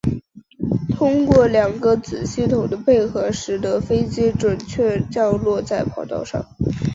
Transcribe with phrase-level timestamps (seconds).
[0.95, 6.43] 通过两个子系统的配合使得飞机准确降落在跑道上。